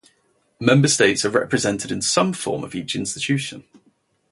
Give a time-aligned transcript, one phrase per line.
[0.59, 3.65] Member states are represented in some form in each institution.